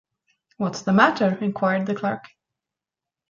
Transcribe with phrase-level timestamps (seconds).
[0.57, 2.23] ‘What’s the matter?’ inquired the clerk.